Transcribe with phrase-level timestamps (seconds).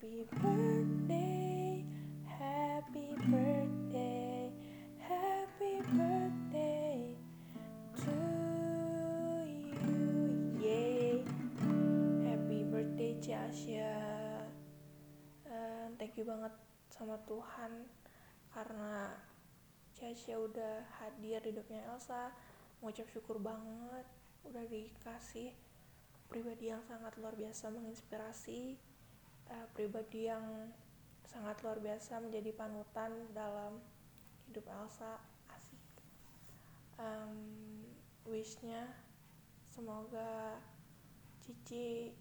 [0.00, 1.84] Happy birthday,
[2.24, 4.48] happy birthday,
[4.96, 7.12] happy birthday
[8.00, 8.16] to
[9.44, 10.56] you.
[10.56, 11.20] Yay.
[12.24, 13.92] Happy birthday Ciasya.
[15.44, 16.56] Uh, thank you banget
[16.88, 17.84] sama Tuhan
[18.56, 19.20] karena
[20.00, 22.32] Ciasya udah hadir di hidupnya Elsa.
[22.80, 24.08] Mengucap syukur banget
[24.48, 25.52] udah dikasih
[26.32, 28.80] pribadi yang sangat luar biasa menginspirasi
[29.50, 30.70] uh, pribadi yang
[31.26, 33.78] sangat luar biasa menjadi panutan dalam
[34.50, 35.18] hidup Elsa
[35.50, 35.82] asik.
[36.98, 37.34] Um,
[38.26, 38.86] wishnya
[39.70, 40.58] semoga
[41.42, 42.14] Cici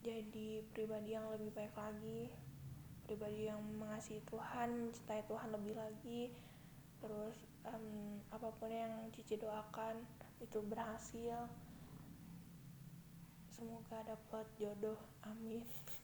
[0.00, 2.30] jadi pribadi yang lebih baik lagi
[3.10, 6.30] pribadi yang mengasihi Tuhan mencintai Tuhan lebih lagi.
[7.02, 7.34] Terus
[7.66, 9.98] um, apa pun yang Cici doakan
[10.38, 11.50] itu berhasil.
[13.50, 14.94] Semoga dapat jodoh
[15.26, 15.66] amin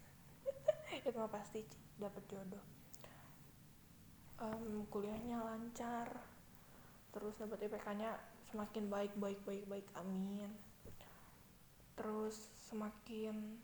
[1.16, 1.64] mah pasti
[1.96, 2.64] dapat jodoh.
[4.36, 6.12] Um, kuliahnya lancar
[7.08, 8.12] terus dapat IPK-nya
[8.52, 10.52] semakin baik baik baik baik amin.
[11.96, 12.36] Terus
[12.68, 13.56] semakin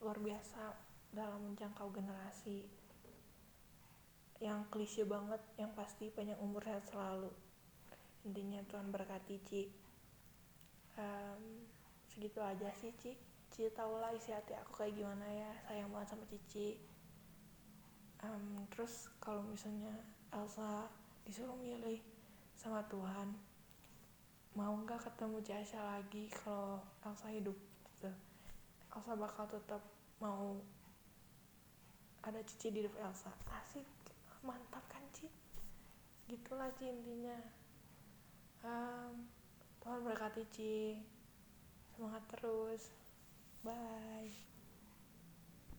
[0.00, 0.72] luar biasa
[1.12, 2.64] dalam menjangkau generasi.
[4.40, 7.28] Yang klise banget yang pasti panjang umur sehat selalu.
[8.24, 9.62] Intinya Tuhan berkati Ci.
[10.96, 11.68] Um,
[12.08, 13.30] segitu aja sih Ci
[13.60, 16.80] Cici tau lah isi hati aku kayak gimana ya sayang banget sama Cici.
[18.24, 19.92] Um, terus kalau misalnya
[20.32, 20.88] Elsa
[21.28, 22.00] disuruh milih
[22.56, 23.36] sama Tuhan
[24.56, 27.52] mau nggak ketemu Ciasya lagi kalau Elsa hidup?
[27.84, 28.08] Gitu.
[28.96, 29.84] Elsa bakal tetap
[30.24, 30.56] mau
[32.24, 33.28] ada Cici di hidup Elsa.
[33.60, 33.84] Asik
[34.40, 35.28] mantap kan Ci?
[36.32, 37.36] Gitulah Ci intinya.
[38.64, 39.28] Um,
[39.84, 40.96] Tuhan berkati Ci.
[41.92, 42.88] Semangat terus
[43.64, 44.49] Bye.